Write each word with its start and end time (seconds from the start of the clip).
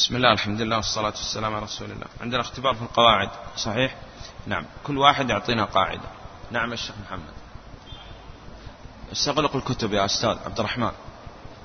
بسم 0.00 0.16
الله 0.16 0.32
الحمد 0.32 0.60
لله 0.60 0.76
والصلاة 0.76 1.10
والسلام 1.10 1.54
على 1.54 1.64
رسول 1.64 1.90
الله. 1.90 2.06
عندنا 2.20 2.40
اختبار 2.40 2.74
في 2.74 2.82
القواعد 2.82 3.28
صحيح؟ 3.56 3.96
نعم. 4.46 4.66
كل 4.84 4.98
واحد 4.98 5.30
يعطينا 5.30 5.64
قاعدة. 5.64 6.08
نعم 6.50 6.72
الشيخ 6.72 6.94
محمد. 7.06 7.32
استغلق 9.12 9.56
الكتب 9.56 9.92
يا 9.92 10.04
أستاذ 10.04 10.38
عبد 10.44 10.58
الرحمن. 10.58 10.90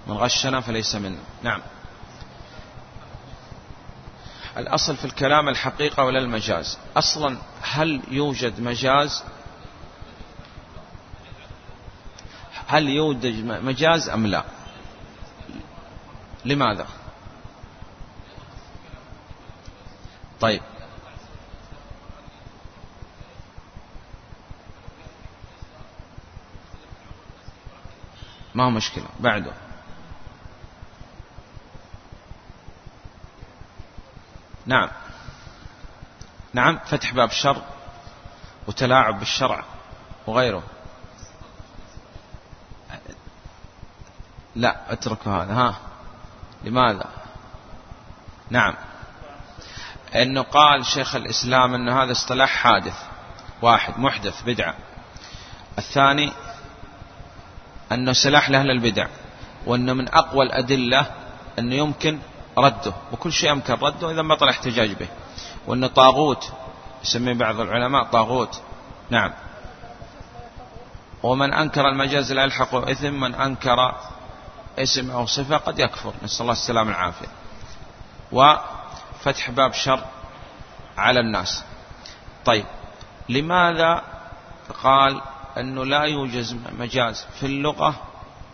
من 0.07 0.17
غشنا 0.17 0.61
فليس 0.61 0.95
منا. 0.95 1.17
نعم. 1.43 1.61
الأصل 4.57 4.97
في 4.97 5.05
الكلام 5.05 5.49
الحقيقة 5.49 6.03
ولا 6.03 6.19
المجاز؟ 6.19 6.77
أصلا 6.97 7.37
هل 7.61 8.01
يوجد 8.11 8.59
مجاز؟ 8.59 9.23
هل 12.67 12.89
يوجد 12.89 13.45
مجاز 13.45 14.09
أم 14.09 14.27
لا؟ 14.27 14.43
لماذا؟ 16.45 16.87
طيب. 20.45 20.61
ما 28.55 28.63
هو 28.63 28.69
مشكلة. 28.69 29.05
بعده. 29.19 29.51
نعم. 34.65 34.89
نعم 36.53 36.79
فتح 36.85 37.13
باب 37.13 37.29
الشر 37.29 37.61
وتلاعب 38.67 39.19
بالشرع 39.19 39.63
وغيره. 40.27 40.63
لا 44.55 44.93
اتركوا 44.93 45.31
هذا. 45.31 45.53
ها. 45.53 45.79
لماذا؟ 46.63 47.09
نعم. 48.49 48.84
انه 50.15 50.41
قال 50.41 50.85
شيخ 50.85 51.15
الاسلام 51.15 51.73
ان 51.73 51.89
هذا 51.89 52.11
اصطلاح 52.11 52.49
حادث 52.49 52.97
واحد 53.61 53.99
محدث 53.99 54.43
بدعة. 54.43 54.75
الثاني 55.77 56.31
انه 57.91 58.13
سلاح 58.13 58.49
لأهل 58.49 58.71
البدع 58.71 59.07
وانه 59.65 59.93
من 59.93 60.07
اقوى 60.13 60.45
الادلة 60.45 61.05
انه 61.59 61.75
يمكن 61.75 62.19
رده 62.57 62.93
وكل 63.11 63.31
شيء 63.31 63.49
يمكن 63.49 63.73
رده 63.73 64.11
اذا 64.11 64.21
بطل 64.21 64.49
احتجاج 64.49 64.91
به. 64.93 65.07
وانه 65.67 65.87
طاغوت 65.87 66.51
يسميه 67.03 67.33
بعض 67.33 67.59
العلماء 67.59 68.03
طاغوت. 68.03 68.61
نعم. 69.09 69.33
ومن 71.23 71.53
أنكر 71.53 71.87
المجاز 71.87 72.31
لا 72.31 72.43
يلحق 72.43 72.75
إثم 72.75 73.13
من 73.13 73.35
أنكر 73.35 73.95
اسم 74.79 75.11
أو 75.11 75.25
صفة 75.25 75.57
قد 75.57 75.79
يكفر. 75.79 76.13
نسأل 76.23 76.41
الله 76.41 76.53
السلامة 76.53 76.89
والعافية. 76.89 77.27
وفتح 79.25 79.49
باب 79.49 79.73
شر 79.73 80.03
على 80.97 81.19
الناس. 81.19 81.63
طيب 82.45 82.65
لماذا 83.29 84.01
قال 84.83 85.21
أنه 85.57 85.85
لا 85.85 86.03
يوجد 86.03 86.71
مجاز 86.79 87.25
في 87.39 87.45
اللغة 87.45 87.95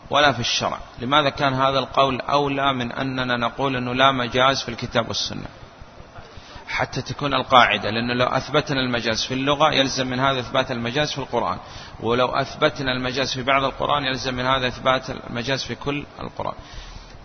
ولا 0.09 0.31
في 0.31 0.39
الشرع؟ 0.39 0.79
لماذا 0.99 1.29
كان 1.29 1.53
هذا 1.53 1.79
القول 1.79 2.21
أولى 2.21 2.73
من 2.73 2.91
أننا 2.91 3.37
نقول 3.37 3.75
أنه 3.75 3.93
لا 3.93 4.11
مجاز 4.11 4.63
في 4.63 4.69
الكتاب 4.69 5.07
والسنة؟ 5.07 5.47
حتى 6.67 7.01
تكون 7.01 7.33
القاعدة 7.33 7.89
لأنه 7.89 8.13
لو 8.13 8.25
أثبتنا 8.25 8.79
المجاز 8.79 9.25
في 9.25 9.33
اللغة 9.33 9.73
يلزم 9.73 10.07
من 10.07 10.19
هذا 10.19 10.39
إثبات 10.39 10.71
المجاز 10.71 11.11
في 11.11 11.17
القرآن 11.17 11.57
ولو 11.99 12.27
أثبتنا 12.27 12.91
المجاز 12.91 13.33
في 13.33 13.43
بعض 13.43 13.63
القرآن 13.63 14.03
يلزم 14.03 14.33
من 14.33 14.45
هذا 14.45 14.67
إثبات 14.67 15.09
المجاز 15.09 15.63
في 15.63 15.75
كل 15.75 16.05
القرآن. 16.19 16.55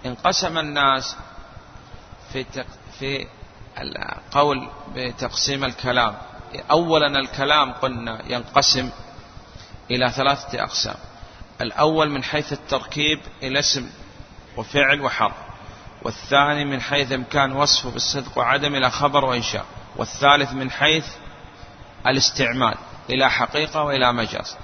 انقسم 0.07 0.59
الناس 0.59 1.17
في 2.33 2.45
في 2.99 3.27
القول 3.79 4.69
بتقسيم 4.95 5.65
الكلام. 5.65 6.15
أولا 6.71 7.07
الكلام 7.07 7.73
قلنا 7.73 8.23
ينقسم 8.33 8.91
إلى 9.91 10.11
ثلاثة 10.11 10.63
أقسام. 10.63 10.97
الأول 11.61 12.11
من 12.11 12.25
حيث 12.25 12.53
التركيب 12.53 13.21
إلى 13.43 13.59
اسم 13.59 13.91
وفعل 14.57 15.01
وحرف. 15.01 15.35
والثاني 16.03 16.65
من 16.65 16.81
حيث 16.81 17.13
إمكان 17.13 17.53
وصفه 17.53 17.91
بالصدق 17.91 18.39
وعدم 18.39 18.75
إلى 18.75 18.91
خبر 18.91 19.25
وإنشاء. 19.25 19.65
والثالث 19.97 20.53
من 20.53 20.71
حيث 20.71 21.07
الاستعمال 22.07 22.75
إلى 23.11 23.31
حقيقة 23.31 23.83
وإلى 23.83 24.13
مجاز. 24.13 24.57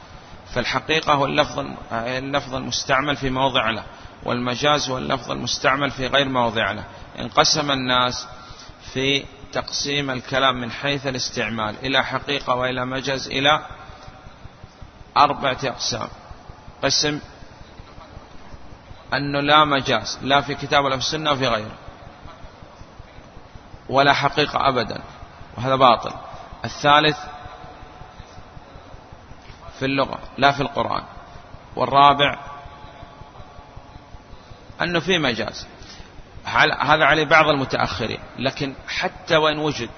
فالحقيقة 0.54 1.12
هو 1.12 1.26
اللفظ 1.26 1.66
اللفظ 1.92 2.54
المستعمل 2.54 3.16
في 3.16 3.30
موضع 3.30 3.70
له 3.70 3.84
والمجاز 4.22 4.90
هو 4.90 4.98
اللفظ 4.98 5.30
المستعمل 5.30 5.90
في 5.90 6.06
غير 6.06 6.28
موضع 6.28 6.72
له 6.72 6.84
انقسم 7.18 7.70
الناس 7.70 8.26
في 8.92 9.24
تقسيم 9.52 10.10
الكلام 10.10 10.60
من 10.60 10.70
حيث 10.70 11.06
الاستعمال 11.06 11.76
إلى 11.82 12.04
حقيقة 12.04 12.54
وإلى 12.54 12.84
مجاز 12.84 13.26
إلى 13.26 13.66
أربعة 15.16 15.58
أقسام. 15.64 16.08
قسم 16.82 17.20
أنه 19.14 19.40
لا 19.40 19.64
مجاز 19.64 20.18
لا 20.22 20.40
في 20.40 20.54
كتاب 20.54 20.84
ولا 20.84 20.96
في 20.96 21.02
السنة 21.02 21.32
وفي 21.32 21.46
غيره. 21.46 21.76
ولا 23.88 24.12
حقيقة 24.12 24.68
أبدا 24.68 25.02
وهذا 25.56 25.76
باطل. 25.76 26.12
الثالث 26.64 27.18
في 29.78 29.84
اللغة 29.84 30.18
لا 30.38 30.52
في 30.52 30.60
القرآن. 30.60 31.02
والرابع 31.76 32.38
أنه 34.82 35.00
في 35.00 35.18
مجاز. 35.18 35.66
هذا 36.44 37.04
عليه 37.04 37.24
بعض 37.24 37.48
المتأخرين 37.48 38.20
لكن 38.38 38.74
حتى 38.88 39.36
وإن 39.36 39.58
وجد 39.58 39.90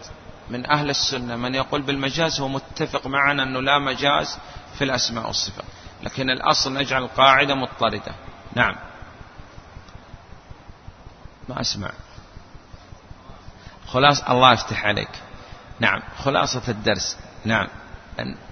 من 0.50 0.71
أهل 0.71 0.91
السنة 0.91 1.37
من 1.37 1.55
يقول 1.55 1.82
بالمجاز 1.82 2.41
هو 2.41 2.49
متفق 2.49 3.06
معنا 3.06 3.43
أنه 3.43 3.60
لا 3.60 3.78
مجاز 3.78 4.38
في 4.78 4.84
الأسماء 4.84 5.27
والصفات 5.27 5.65
لكن 6.03 6.31
الأصل 6.31 6.75
نجعل 6.75 7.03
القاعدة 7.03 7.55
مضطردة. 7.55 8.15
نعم. 8.55 8.75
ما 11.49 11.60
أسمع. 11.60 11.91
خلاص 13.87 14.22
الله 14.22 14.53
يفتح 14.53 14.84
عليك. 14.84 15.11
نعم 15.81 16.03
خلاصة 16.19 16.62
الدرس. 16.69 17.19
نعم. 17.44 17.69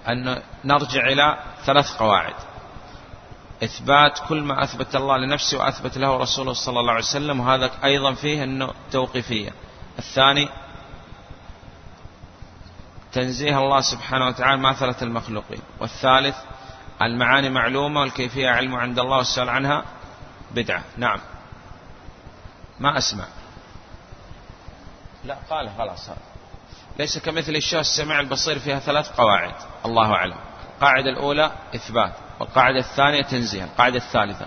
أن, 0.09 0.43
نرجع 0.65 1.07
إلى 1.07 1.39
ثلاث 1.65 1.97
قواعد. 1.97 2.35
إثبات 3.63 4.19
كل 4.29 4.43
ما 4.43 4.65
أثبت 4.65 4.97
الله 4.97 5.17
لنفسه 5.17 5.59
وأثبت 5.59 5.99
له 5.99 6.17
رسوله 6.17 6.53
صلى 6.53 6.81
الله 6.81 6.93
عليه 6.93 7.05
وسلم 7.05 7.41
وهذا 7.41 7.71
أيضا 7.85 8.15
فيه 8.15 8.45
أنه 8.45 8.73
توقيفية. 8.93 9.51
الثاني 9.99 10.49
تنزيه 13.13 13.59
الله 13.59 13.81
سبحانه 13.81 14.27
وتعالى 14.27 14.63
ماثلة 14.63 14.97
المخلوقين. 15.03 15.61
والثالث 15.81 16.37
المعاني 17.03 17.51
معلومة 17.51 18.01
والكيفية 18.01 18.49
علم 18.49 18.75
عند 18.75 18.99
الله 18.99 19.17
والسؤال 19.17 19.49
عنها 19.49 19.85
بدعة. 20.55 20.83
نعم. 20.97 21.21
ما 22.81 22.99
أسمع. 22.99 23.25
لا 25.25 25.37
قال 25.51 25.71
خلاص. 25.79 26.11
ليس 26.99 27.19
كمثل 27.19 27.57
الشيء 27.57 27.81
السميع 27.81 28.21
البصير 28.21 28.59
فيها 28.59 28.79
ثلاث 28.79 29.11
قواعد. 29.11 29.55
الله 29.87 30.13
أعلم. 30.13 30.37
القاعدة 30.77 31.11
الأولى 31.11 31.53
إثبات. 31.75 32.13
والقاعدة 32.43 32.79
الثانية 32.79 33.23
تنزيه 33.23 33.65
القاعدة 33.65 33.97
الثالثة. 33.97 34.47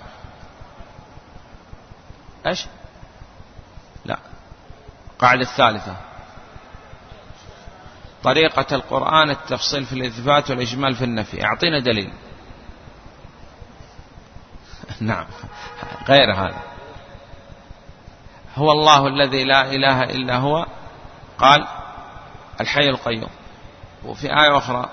إيش؟ 2.45 2.65
لا. 4.05 4.17
القاعدة 5.13 5.41
الثالثة. 5.41 5.95
طريقة 8.23 8.75
القرآن 8.75 9.29
التفصيل 9.29 9.85
في 9.85 9.93
الإثبات 9.93 10.49
والإجمال 10.49 10.95
في 10.95 11.03
النفي. 11.03 11.45
أعطينا 11.45 11.79
دليل. 11.79 12.13
نعم. 15.01 15.25
غير 16.07 16.33
هذا. 16.33 16.61
هو 18.55 18.71
الله 18.71 19.07
الذي 19.07 19.43
لا 19.43 19.61
إله 19.61 20.03
إلا 20.03 20.37
هو. 20.37 20.65
قال 21.37 21.67
الحي 22.61 22.89
القيوم. 22.89 23.29
وفي 24.05 24.27
آية 24.27 24.57
أخرى 24.57 24.89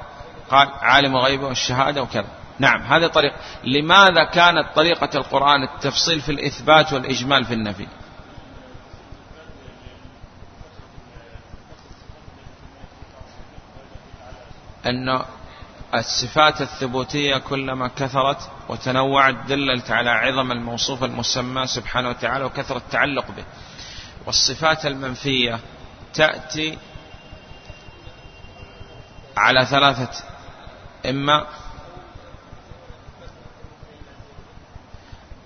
قال 0.50 0.69
عالم 0.81 1.16
الغيب 1.16 1.43
والشهادة 1.43 2.02
وكذا. 2.02 2.42
نعم 2.62 2.82
هذه 2.82 3.06
طريقة 3.06 3.37
لماذا 3.64 4.25
كانت 4.25 4.67
طريقة 4.75 5.09
القرآن 5.14 5.62
التفصيل 5.62 6.20
في 6.20 6.32
الإثبات 6.32 6.93
والإجمال 6.93 7.44
في 7.44 7.55
النفي؟ 7.55 7.87
أن 14.87 15.23
الصفات 15.94 16.61
الثبوتية 16.61 17.37
كلما 17.38 17.88
كثرت 17.88 18.50
وتنوعت 18.69 19.35
دللت 19.49 19.91
على 19.91 20.11
عظم 20.11 20.53
الموصوف 20.53 21.05
المسمى 21.05 21.67
سبحانه 21.67 22.08
وتعالى 22.08 22.44
وكثر 22.44 22.76
التعلق 22.76 23.26
به. 23.31 23.44
والصفات 24.26 24.87
المنفية 24.87 25.61
تأتي 26.15 26.79
على 29.37 29.67
ثلاثة 29.67 30.25
إما 31.06 31.47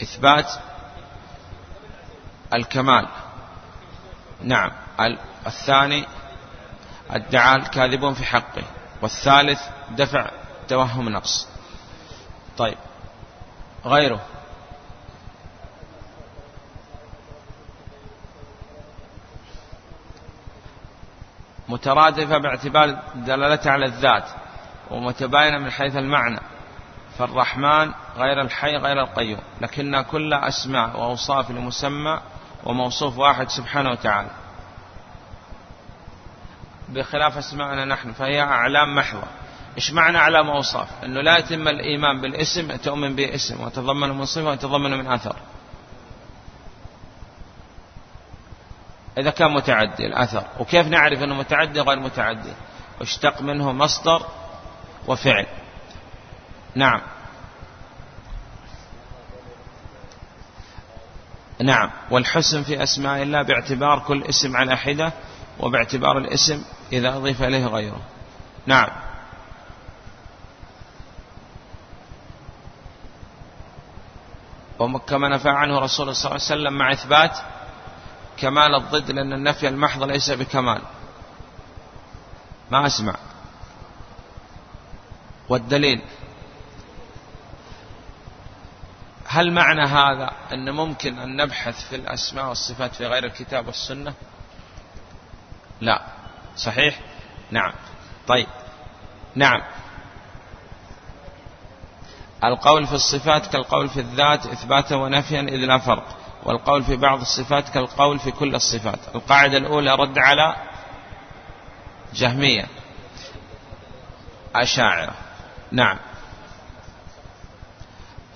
إثبات 0.03 0.53
الكمال. 2.55 3.09
نعم. 4.43 4.71
الثاني 5.47 6.07
ادعى 7.11 7.57
الكاذبون 7.57 8.15
في 8.15 8.25
حقه. 8.25 8.63
والثالث 9.03 9.61
دفع 9.91 10.31
توهم 10.69 11.09
نقص 11.09 11.49
طيب. 12.57 12.79
غيره. 13.85 14.21
مترادفة 21.69 22.39
باعتبار 22.39 22.99
دلالتها 23.15 23.73
على 23.73 23.85
الذات 23.85 24.25
ومتباينة 24.91 25.59
من 25.59 25.71
حيث 25.71 25.97
المعنى. 25.97 26.41
فالرحمن 27.19 27.93
غير 28.17 28.41
الحي 28.41 28.77
غير 28.77 29.01
القيوم 29.01 29.41
لكنها 29.61 30.03
كلها 30.03 30.49
أسماء 30.49 31.01
وأوصاف 31.01 31.51
لمسمى 31.51 32.21
وموصوف 32.65 33.19
واحد 33.19 33.51
سبحانه 33.51 33.91
وتعالى. 33.91 34.31
بخلاف 36.89 37.39
أسماءنا 37.39 37.85
نحن 37.85 38.13
فهي 38.13 38.43
أعلام 38.43 38.95
محضة. 38.95 39.27
إيش 39.77 39.93
معنى 39.93 40.19
أعلام 40.19 40.49
وأوصاف؟ 40.49 41.05
أنه 41.05 41.21
لا 41.21 41.39
يتم 41.39 41.69
الإيمان 41.69 42.21
بالاسم 42.21 42.77
تؤمن 42.77 43.17
باسم 43.17 43.61
وتضمن 43.61 44.11
من 44.11 44.25
صفة 44.25 44.51
وتضمن 44.51 44.91
من 44.99 45.07
أثر. 45.07 45.37
إذا 49.19 49.31
كان 49.31 49.55
متعدي 49.55 50.07
الأثر 50.07 50.45
وكيف 50.61 50.87
نعرف 50.87 51.23
أنه 51.23 51.35
متعدي 51.35 51.81
غير 51.81 52.01
متعدي؟ 52.01 52.53
اشتق 53.01 53.43
منه 53.43 53.73
مصدر 53.73 54.23
وفعل. 55.07 55.47
نعم. 56.77 57.01
نعم. 61.63 61.91
والحسن 62.11 62.63
في 62.63 62.83
أسماء 62.83 63.23
الله 63.23 63.43
باعتبار 63.43 63.99
كل 63.99 64.25
اسم 64.25 64.57
على 64.57 64.77
حدة 64.77 65.13
وباعتبار 65.61 66.19
الاسم 66.19 66.65
إذا 66.93 67.17
أضيف 67.17 67.43
إليه 67.43 67.67
غيره. 67.67 68.01
نعم. 68.67 68.89
وكما 74.79 75.29
نفى 75.29 75.49
عنه 75.49 75.79
رسول 75.79 76.03
الله 76.03 76.15
صلى 76.15 76.31
الله 76.31 76.43
عليه 76.51 76.63
وسلم 76.63 76.79
مع 76.79 76.93
إثبات 76.93 77.39
كمال 78.37 78.75
الضد 78.75 79.11
لأن 79.11 79.33
النفي 79.33 79.69
المحض 79.69 80.03
ليس 80.03 80.31
بكمال. 80.31 80.83
ما 82.71 82.87
أسمع. 82.87 83.15
والدليل 85.49 86.01
هل 89.37 89.53
معنى 89.53 89.83
هذا 89.83 90.31
أن 90.53 90.71
ممكن 90.71 91.19
أن 91.19 91.37
نبحث 91.37 91.89
في 91.89 91.97
الأسماء 91.97 92.49
والصفات 92.49 92.95
في 92.95 93.07
غير 93.07 93.25
الكتاب 93.25 93.67
والسنة؟ 93.67 94.15
لا. 95.81 96.03
صحيح؟ 96.57 97.01
نعم. 97.51 97.73
طيب. 98.29 98.47
نعم. 99.35 99.63
القول 102.45 102.87
في 102.87 102.93
الصفات 102.93 103.47
كالقول 103.47 103.89
في 103.89 104.01
الذات 104.01 104.47
إثباتا 104.47 104.97
ونفيا 104.97 105.41
إذ 105.41 105.57
لا 105.57 105.79
فرق 105.79 106.17
والقول 106.43 106.85
في 106.85 106.97
بعض 106.97 107.21
الصفات 107.21 107.69
كالقول 107.69 108.19
في 108.19 108.31
كل 108.31 108.55
الصفات. 108.55 108.99
القاعدة 109.15 109.59
الأولى 109.59 109.95
رد 109.95 110.19
على 110.19 110.57
جهمية. 112.15 112.67
أشاعرة. 114.55 115.15
نعم. 115.73 115.99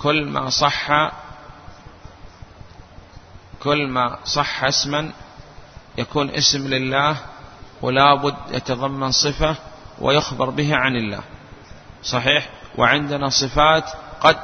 كل 0.03 0.27
ما 0.27 0.51
صح 0.51 1.13
كل 3.63 3.89
ما 3.89 4.19
صح 4.25 4.65
اسما 4.65 5.13
يكون 5.99 6.31
اسم 6.31 6.69
لله 6.69 7.17
ولا 7.83 8.15
بد 8.15 8.37
يتضمن 8.51 9.11
صفة 9.11 9.57
ويخبر 9.99 10.51
به 10.51 10.77
عن 10.77 10.97
الله. 10.97 11.21
صحيح؟ 12.03 12.49
وعندنا 12.79 13.29
صفات 13.29 13.85
قد 14.21 14.37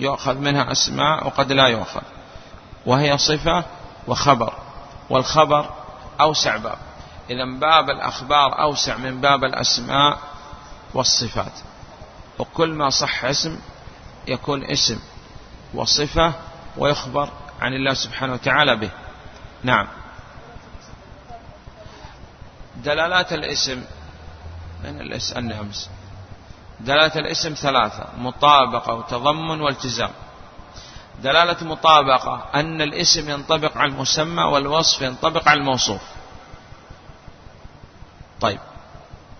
يؤخذ 0.00 0.34
منها 0.34 0.72
أسماء 0.72 1.26
وقد 1.26 1.52
لا 1.52 1.66
يؤخذ. 1.66 2.02
وهي 2.86 3.18
صفة 3.18 3.64
وخبر 4.06 4.52
والخبر 5.10 5.70
أوسع 6.20 6.56
باب. 6.56 6.78
إذا 7.30 7.44
باب 7.60 7.90
الأخبار 7.90 8.62
أوسع 8.62 8.96
من 8.96 9.20
باب 9.20 9.44
الأسماء 9.44 10.18
والصفات. 10.94 11.52
وكل 12.38 12.74
ما 12.74 12.90
صح 12.90 13.24
اسم 13.24 13.58
يكون 14.30 14.64
اسم 14.64 14.98
وصفة 15.74 16.32
ويخبر 16.76 17.28
عن 17.60 17.74
الله 17.74 17.94
سبحانه 17.94 18.32
وتعالى 18.32 18.76
به. 18.76 18.90
نعم. 19.62 19.86
دلالات 22.76 23.32
الاسم 23.32 23.84
من 24.84 25.12
يسألني 25.12 25.60
أمس 25.60 25.90
دلالة 26.80 27.14
الاسم 27.16 27.54
ثلاثة 27.54 28.06
مطابقة 28.18 28.94
وتضمن 28.94 29.60
والتزام. 29.60 30.10
دلالة 31.22 31.64
مطابقة 31.64 32.44
أن 32.54 32.82
الاسم 32.82 33.30
ينطبق 33.30 33.76
على 33.76 33.92
المسمى 33.92 34.42
والوصف 34.42 35.02
ينطبق 35.02 35.48
على 35.48 35.60
الموصوف. 35.60 36.02
طيب. 38.40 38.60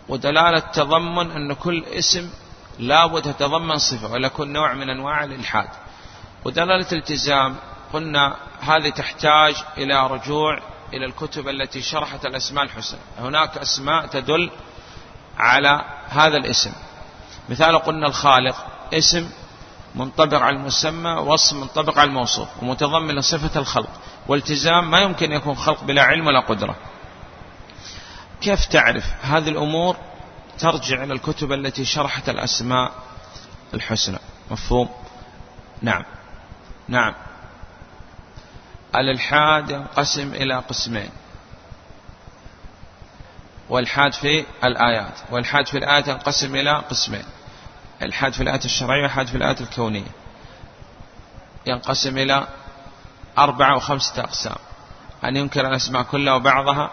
ودلالة 0.08 0.58
تضمن 0.58 1.30
أن 1.30 1.52
كل 1.52 1.84
اسم 1.84 2.30
لابد 2.80 3.26
يتضمن 3.26 3.78
صفة 3.78 4.12
ولا 4.12 4.26
يكون 4.26 4.52
نوع 4.52 4.74
من 4.74 4.90
أنواع 4.90 5.24
الإلحاد. 5.24 5.68
ودلالة 6.44 6.92
التزام 6.92 7.56
قلنا 7.92 8.36
هذه 8.60 8.88
تحتاج 8.88 9.54
إلى 9.78 10.06
رجوع 10.06 10.60
إلى 10.92 11.06
الكتب 11.06 11.48
التي 11.48 11.82
شرحت 11.82 12.26
الأسماء 12.26 12.64
الحسنى. 12.64 13.00
هناك 13.18 13.58
أسماء 13.58 14.06
تدل 14.06 14.50
على 15.38 15.84
هذا 16.08 16.36
الاسم. 16.36 16.72
مثال 17.48 17.78
قلنا 17.78 18.06
الخالق 18.06 18.66
اسم 18.94 19.30
منطبق 19.94 20.38
على 20.38 20.56
المسمى 20.56 21.10
وصف 21.10 21.52
منطبق 21.56 21.98
على 21.98 22.08
الموصوف 22.08 22.48
ومتضمن 22.62 23.20
صفة 23.20 23.60
الخلق. 23.60 23.90
والتزام 24.28 24.90
ما 24.90 25.00
يمكن 25.00 25.32
يكون 25.32 25.54
خلق 25.54 25.84
بلا 25.84 26.02
علم 26.02 26.26
ولا 26.26 26.40
قدرة. 26.40 26.76
كيف 28.40 28.66
تعرف؟ 28.66 29.04
هذه 29.22 29.48
الأمور 29.48 29.96
ترجع 30.60 31.02
إلى 31.02 31.12
الكتب 31.12 31.52
التي 31.52 31.84
شرحت 31.84 32.28
الأسماء 32.28 32.92
الحسنى. 33.74 34.18
مفهوم؟ 34.50 34.90
نعم. 35.82 36.04
نعم. 36.88 37.14
الإلحاد 38.94 39.70
ينقسم 39.70 40.34
إلى 40.34 40.54
قسمين. 40.54 41.10
والحاد 43.68 44.12
في 44.12 44.44
الآيات. 44.64 45.18
والحاد 45.30 45.66
في 45.66 45.78
الآيات 45.78 46.08
ينقسم 46.08 46.56
إلى 46.56 46.78
قسمين. 46.78 47.24
الحاد 48.02 48.32
في 48.32 48.42
الآيات 48.42 48.64
الشرعية 48.64 49.02
والحاد 49.02 49.26
في 49.26 49.36
الآيات 49.36 49.60
الكونية. 49.60 50.12
ينقسم 51.66 52.18
إلى 52.18 52.46
أربعة 53.38 53.76
وخمسة 53.76 54.22
أقسام. 54.22 54.56
أن 55.24 55.36
ينكر 55.36 55.68
الأسماء 55.68 56.02
كلها 56.02 56.34
وبعضها 56.34 56.90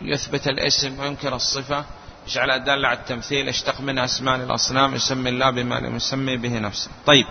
يثبت 0.00 0.48
الاسم 0.48 1.00
وينكر 1.00 1.36
الصفة 1.36 1.84
يجعل 2.28 2.50
أدل 2.50 2.86
على 2.86 2.98
التمثيل 2.98 3.48
اشتق 3.48 3.80
من 3.80 3.98
أسماء 3.98 4.36
الأصنام 4.36 4.94
يسمي 4.94 5.30
الله 5.30 5.50
بما 5.50 5.74
لم 5.74 5.96
يسمي 5.96 6.36
به 6.36 6.58
نفسه. 6.58 6.90
طيب 7.06 7.26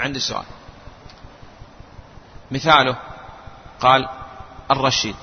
عندي 0.00 0.18
سؤال. 0.18 0.44
مثاله 2.50 2.96
قال 3.80 4.08
الرشيد. 4.70 5.16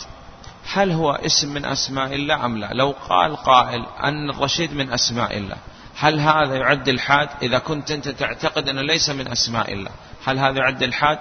هل 0.73 0.91
هو 0.91 1.11
اسم 1.11 1.53
من 1.53 1.65
أسماء 1.65 2.15
الله 2.15 2.45
أم 2.45 2.57
لا؟ 2.57 2.73
لو 2.73 2.95
قال 3.09 3.35
قائل 3.35 3.85
أن 4.03 4.29
الرشيد 4.29 4.73
من 4.73 4.91
أسماء 4.91 5.37
الله 5.37 5.57
هل 5.95 6.19
هذا 6.19 6.55
يعد 6.55 6.89
الحاد؟ 6.89 7.29
إذا 7.41 7.59
كنت 7.59 7.91
أنت 7.91 8.07
تعتقد 8.09 8.69
أنه 8.69 8.81
ليس 8.81 9.09
من 9.09 9.27
أسماء 9.27 9.73
الله 9.73 9.91
هل 10.25 10.39
هذا 10.39 10.57
يعد 10.57 10.83
الحاد؟ 10.83 11.19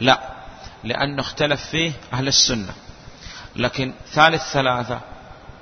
لا 0.00 0.20
لأنه 0.84 1.20
اختلف 1.20 1.66
فيه 1.66 1.92
أهل 2.12 2.28
السنة. 2.28 2.74
لكن 3.56 3.94
ثالث 4.12 4.42
ثلاثة 4.52 5.00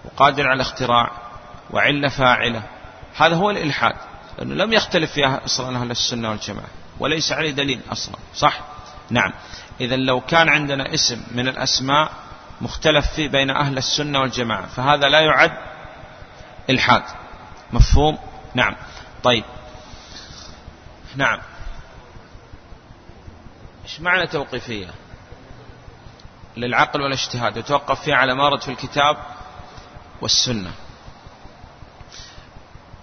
وقادر 0.04 0.46
على 0.46 0.54
الاختراع 0.54 1.29
وعلة 1.72 2.08
فاعلة. 2.08 2.62
هذا 3.16 3.36
هو 3.36 3.50
الإلحاد 3.50 3.96
لأنه 4.38 4.54
لم 4.54 4.72
يختلف 4.72 5.12
فيها 5.12 5.44
أصلا 5.44 5.78
أهل 5.78 5.90
السنة 5.90 6.30
والجماعة 6.30 6.68
وليس 6.98 7.32
عليه 7.32 7.50
دليل 7.50 7.80
أصلا 7.92 8.16
صح؟ 8.34 8.60
نعم. 9.10 9.32
إذا 9.80 9.96
لو 9.96 10.20
كان 10.20 10.48
عندنا 10.48 10.94
اسم 10.94 11.22
من 11.30 11.48
الأسماء 11.48 12.12
مختلف 12.60 13.06
فيه 13.14 13.28
بين 13.28 13.50
أهل 13.50 13.78
السنة 13.78 14.20
والجماعة 14.20 14.66
فهذا 14.66 15.08
لا 15.08 15.20
يعد 15.20 15.52
إلحاد. 16.70 17.02
مفهوم؟ 17.72 18.18
نعم. 18.54 18.76
طيب. 19.22 19.44
نعم. 21.16 21.38
إيش 23.84 24.00
معنى 24.00 24.26
توقيفية؟ 24.26 24.90
للعقل 26.56 27.02
والاجتهاد 27.02 27.56
يتوقف 27.56 28.00
فيها 28.00 28.16
على 28.16 28.34
ما 28.34 28.44
ورد 28.44 28.60
في 28.60 28.68
الكتاب 28.68 29.16
والسنة. 30.20 30.70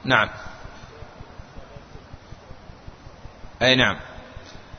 نعم. 0.07 0.29
أي 3.61 3.75
نعم. 3.75 3.99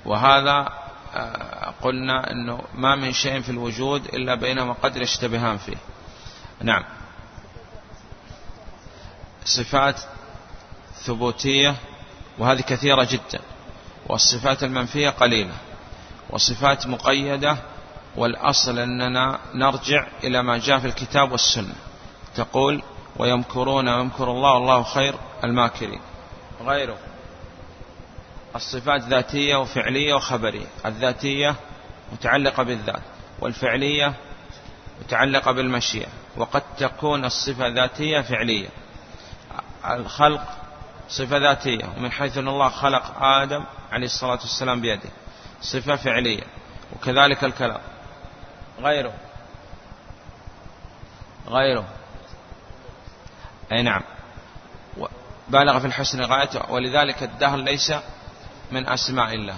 وهذا 0.05 0.69
آه، 1.15 1.75
قلنا 1.83 2.31
أنه 2.31 2.63
ما 2.75 2.97
من 2.97 3.13
شيء 3.13 3.41
في 3.41 3.49
الوجود 3.49 4.05
إلا 4.05 4.35
بينهما 4.35 4.73
قدر 4.73 5.03
يشتبهان 5.03 5.59
فيه. 5.59 5.77
نعم. 6.63 6.85
صفات 9.45 10.01
ثبوتية 10.95 11.77
وهذه 12.39 12.61
كثيرة 12.61 13.09
جدا. 13.11 13.41
والصفات 14.07 14.63
المنفية 14.63 15.11
قليلة. 15.11 15.55
وصفات 16.31 16.87
مقيدة 16.87 17.57
والأصل 18.17 18.79
أننا 18.79 19.39
نرجع 19.55 20.07
إلى 20.25 20.43
ما 20.43 20.59
جاء 20.59 20.79
في 20.79 20.87
الكتاب 20.87 21.33
والسنة. 21.33 21.75
تقول 22.35 22.83
ويمكرون 23.19 23.89
ويمكر 23.89 24.31
الله 24.31 24.55
والله 24.55 24.83
خير 24.83 25.15
الماكرين. 25.45 26.01
غيره. 26.65 26.99
الصفات 28.57 29.03
ذاتية 29.03 29.57
وفعلية 29.57 30.15
وخبرية. 30.15 30.67
الذاتية 30.87 31.55
متعلقة 32.13 32.63
بالذات 32.63 33.03
والفعلية 33.41 34.15
متعلقة 35.01 35.53
بالمشيئة. 35.53 36.09
وقد 36.37 36.63
تكون 36.79 37.25
الصفة 37.25 37.69
ذاتية 37.69 38.21
فعلية. 38.21 38.69
الخلق 39.91 40.43
صفة 41.09 41.37
ذاتية 41.37 41.85
ومن 41.97 42.13
حيث 42.13 42.39
أن 42.39 42.49
الله 42.49 42.69
خلق 42.69 43.23
آدم 43.23 43.65
عليه 43.93 44.07
الصلاة 44.07 44.39
والسلام 44.41 44.81
بيده. 44.81 45.11
صفة 45.63 45.97
فعلية 45.97 46.45
وكذلك 46.97 47.45
الكلام. 47.45 47.81
غيره. 48.81 49.13
غيره. 51.49 51.85
أي 53.73 53.83
نعم. 53.83 54.03
بالغ 55.49 55.79
في 55.79 55.87
الحسن 55.87 56.21
غايته 56.21 56.71
ولذلك 56.71 57.23
الدهر 57.23 57.57
ليس 57.57 57.93
من 58.73 58.89
أسماء 58.89 59.35
الله. 59.35 59.57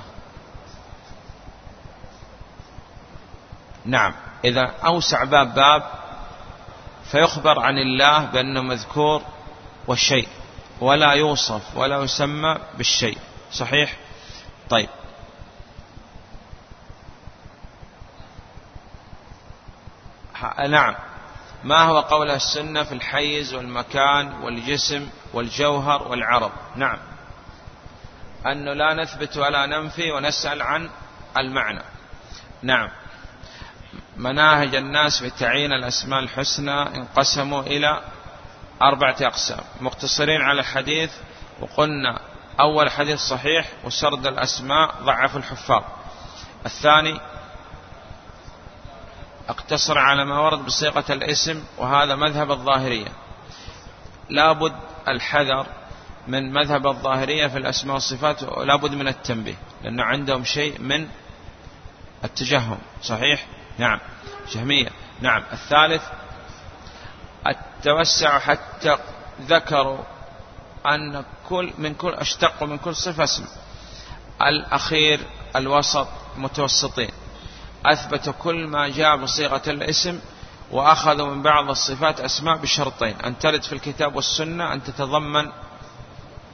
نعم. 3.85 4.15
إذا 4.45 4.73
أوسع 4.85 5.25
باب 5.25 5.55
باب 5.55 5.83
فيخبر 7.11 7.61
عن 7.61 7.79
الله 7.79 8.25
بأنه 8.25 8.63
مذكور 8.63 9.23
والشيء 9.87 10.29
ولا 10.81 11.13
يوصف 11.13 11.77
ولا 11.77 12.03
يسمى 12.03 12.59
بالشيء. 12.79 13.19
صحيح؟ 13.53 13.97
طيب. 14.71 14.89
نعم. 20.69 20.95
ما 21.65 21.83
هو 21.83 22.01
قول 22.01 22.31
السنة 22.31 22.83
في 22.83 22.93
الحيز 22.93 23.55
والمكان 23.55 24.33
والجسم 24.33 25.09
والجوهر 25.33 26.09
والعرض؟ 26.09 26.53
نعم. 26.77 26.99
أنه 28.47 28.73
لا 28.73 28.95
نثبت 28.95 29.37
ولا 29.37 29.67
ننفي 29.67 30.11
ونسأل 30.11 30.63
عن 30.63 30.91
المعنى. 31.39 31.83
نعم. 32.63 32.89
مناهج 34.17 34.75
الناس 34.75 35.23
في 35.23 35.31
تعيين 35.31 35.73
الأسماء 35.73 36.21
الحسنى 36.21 36.83
انقسموا 36.83 37.63
إلى 37.63 38.01
أربعة 38.83 39.17
أقسام. 39.21 39.61
مقتصرين 39.81 40.41
على 40.41 40.61
الحديث 40.61 41.13
وقلنا 41.61 42.21
أول 42.61 42.91
حديث 42.91 43.19
صحيح 43.19 43.69
وسرد 43.85 44.27
الأسماء 44.27 44.95
ضعف 45.03 45.37
الحفاظ. 45.37 45.83
الثاني 46.67 47.21
اقتصر 49.51 49.99
على 49.99 50.25
ما 50.25 50.39
ورد 50.39 50.65
بصيغة 50.65 51.05
الاسم 51.11 51.65
وهذا 51.79 52.15
مذهب 52.15 52.51
الظاهرية. 52.51 53.13
لابد 54.29 54.73
الحذر 55.09 55.67
من 56.29 56.53
مذهب 56.53 56.87
الظاهرية 56.87 57.47
في 57.47 57.59
الأسماء 57.59 57.95
والصفات 57.95 58.43
لابد 58.43 58.95
من 58.95 59.09
التنبيه 59.09 59.55
لأنه 59.83 60.03
عندهم 60.05 60.45
شيء 60.45 60.81
من 60.81 61.09
التجهم. 62.25 62.79
صحيح؟ 63.03 63.47
نعم. 63.79 63.99
جهمية. 64.53 64.91
نعم. 65.21 65.43
الثالث 65.53 66.03
التوسع 67.47 68.39
حتى 68.39 68.97
ذكروا 69.41 69.99
أن 70.87 71.25
كل 71.49 71.73
من 71.79 71.95
كل 71.95 72.15
اشتقوا 72.15 72.69
من 72.69 72.79
كل 72.79 72.97
صفة 72.97 73.25
اسم. 73.25 73.45
الأخير 74.43 75.21
الوسط 75.57 76.09
متوسطين. 76.37 77.10
أثبتوا 77.87 78.33
كل 78.33 78.67
ما 78.67 78.89
جاء 78.89 79.17
بصيغة 79.17 79.63
الاسم 79.67 80.21
وأخذوا 80.71 81.35
من 81.35 81.43
بعض 81.43 81.71
الصفات 81.71 82.21
أسماء 82.21 82.57
بشرطين 82.57 83.17
أن 83.21 83.39
ترد 83.39 83.63
في 83.63 83.73
الكتاب 83.73 84.17
والسنة 84.17 84.73
أن 84.73 84.83
تتضمن 84.83 85.53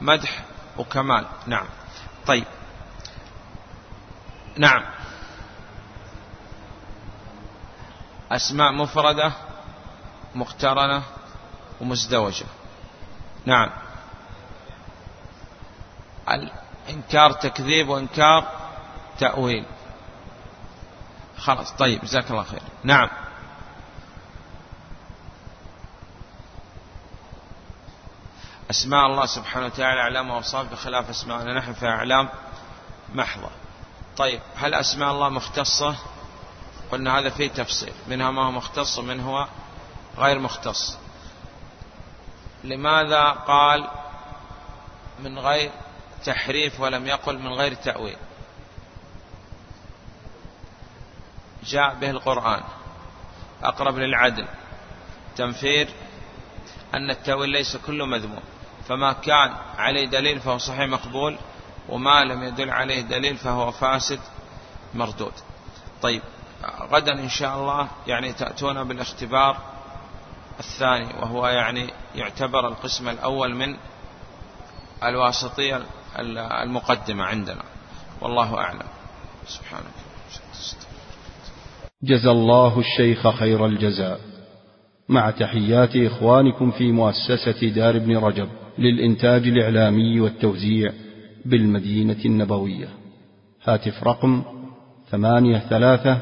مدح 0.01 0.45
وكمال. 0.79 1.27
نعم. 1.47 1.67
طيب. 2.27 2.45
نعم. 4.57 4.83
أسماء 8.33 8.73
مفردة 8.73 9.33
مقترنة 10.35 11.03
ومزدوجة. 11.81 12.47
نعم. 13.47 13.71
الإنكار 16.31 17.33
تكذيب 17.33 17.89
وإنكار 17.89 18.49
تأويل. 19.19 19.65
خلاص 21.39 21.73
طيب 21.73 22.01
جزاك 22.05 22.31
الله 22.31 22.43
خير. 22.43 22.63
نعم. 22.85 23.09
أسماء 28.71 29.07
الله 29.07 29.27
سبحانه 29.27 29.67
وتعالى 29.67 30.01
أعلام 30.01 30.31
وأوصاف 30.31 30.73
بخلاف 30.73 31.11
أسماءنا 31.11 31.55
نحن 31.55 31.73
في 31.73 31.87
أعلام 31.87 32.29
محضة. 33.15 33.51
طيب 34.17 34.41
هل 34.57 34.75
أسماء 34.75 35.11
الله 35.13 35.29
مختصة؟ 35.29 35.97
قلنا 36.93 37.19
هذا 37.19 37.31
فيه 37.31 37.49
تفصيل. 37.49 37.93
منها 38.09 38.31
ما 38.31 38.47
هو 38.47 38.51
مختص 38.51 38.99
ومن 38.99 39.21
هو 39.21 39.49
غير 40.19 40.39
مختص. 40.39 40.99
لماذا 42.65 43.31
قال 43.31 43.91
من 45.21 45.39
غير 45.39 45.71
تحريف 46.25 46.81
ولم 46.81 47.07
يقل 47.07 47.39
من 47.39 47.53
غير 47.53 47.75
تأويل؟ 47.75 48.17
جاء 51.67 51.95
به 51.95 52.11
القرآن. 52.11 52.63
أقرب 53.63 53.99
للعدل. 53.99 54.47
تنفير 55.37 55.89
أن 56.95 57.11
التأويل 57.11 57.51
ليس 57.51 57.77
كله 57.77 58.07
مذموم. 58.07 58.43
فما 58.89 59.13
كان 59.13 59.55
عليه 59.79 60.07
دليل 60.07 60.41
فهو 60.41 60.59
صحيح 60.59 60.89
مقبول 60.89 61.39
وما 61.89 62.25
لم 62.25 62.43
يدل 62.43 62.71
عليه 62.71 63.01
دليل 63.01 63.37
فهو 63.37 63.71
فاسد 63.71 64.21
مردود. 64.95 65.33
طيب 66.03 66.23
غدا 66.81 67.13
إن 67.13 67.29
شاء 67.29 67.57
الله 67.57 67.89
يعني 68.07 68.33
تأتون 68.33 68.85
بالاختبار 68.85 69.57
الثاني 70.61 71.15
وهو 71.23 71.47
يعني 71.47 71.93
يعتبر 72.15 72.69
القسم 72.69 73.09
الأول 73.09 73.55
من 73.55 73.77
الواسطية 75.03 75.87
المقدمة 76.63 77.25
عندنا. 77.25 77.63
والله 78.21 78.59
أعلم. 78.59 78.89
سبحانك. 79.47 80.06
جزى 82.03 82.31
الله 82.31 82.79
الشيخ 82.79 83.29
خير 83.29 83.67
الجزاء. 83.67 84.21
مع 85.09 85.31
تحيات 85.31 85.97
إخوانكم 85.97 86.71
في 86.71 86.93
مؤسسة 86.93 87.69
دار 87.69 87.97
ابن 87.97 88.17
رجب 88.17 88.49
للإنتاج 88.79 89.49
الإعلامي 89.49 90.21
والتوزيع 90.21 90.93
بالمدينة 91.45 92.17
النبوية. 92.25 92.89
هاتف 93.65 94.05
رقم 94.05 94.43
ثمانية 95.11 95.59
ثلاثة 95.59 96.19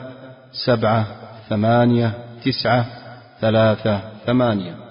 سبعة 0.66 1.06
ثمانية 1.48 2.14
تسعة 2.44 2.86
ثلاثة 3.40 4.00
ثمانية. 4.26 4.83